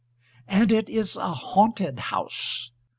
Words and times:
And 0.47 0.71
it 0.71 0.89
is 0.89 1.15
a 1.15 1.31
"haunted" 1.31 1.99
house. 1.99 2.71